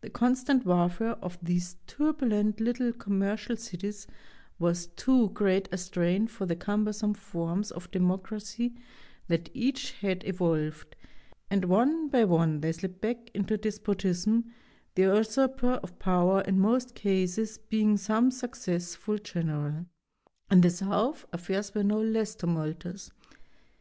The 0.00 0.10
constant 0.10 0.66
warfare 0.66 1.14
of 1.22 1.38
these 1.40 1.76
turbulent 1.86 2.58
little 2.58 2.92
commercial 2.92 3.54
cities 3.56 4.08
was 4.58 4.88
too 4.88 5.28
great 5.30 5.68
a 5.70 5.78
strain 5.78 6.26
for 6.26 6.46
the 6.46 6.56
cumbersome 6.56 7.14
forms 7.14 7.70
of 7.70 7.88
democracy 7.92 8.74
that 9.28 9.50
each 9.54 9.92
had 9.92 10.26
evolved, 10.26 10.96
and 11.48 11.66
one 11.66 12.08
by 12.08 12.24
one 12.24 12.58
they 12.60 12.72
slipped 12.72 13.00
back 13.00 13.30
into 13.34 13.56
despotism, 13.56 14.52
the 14.96 15.02
usurper 15.02 15.74
of 15.74 15.96
power 16.00 16.40
in 16.40 16.58
most 16.58 16.96
cases 16.96 17.58
being 17.58 17.96
some 17.96 18.32
successful 18.32 19.16
general. 19.16 19.86
In 20.50 20.62
the 20.62 20.70
South 20.70 21.24
affairs 21.32 21.72
were 21.72 21.84
no 21.84 22.00
less 22.00 22.34
tumultuous. 22.34 23.12